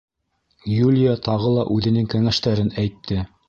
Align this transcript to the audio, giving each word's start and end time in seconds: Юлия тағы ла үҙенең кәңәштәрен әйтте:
Юлия 0.75 1.13
тағы 1.29 1.53
ла 1.59 1.67
үҙенең 1.77 2.11
кәңәштәрен 2.15 2.77
әйтте: 2.85 3.21